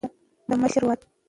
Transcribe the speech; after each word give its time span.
د 0.47 0.51
مشر 0.61 0.81
وعده 0.87 1.05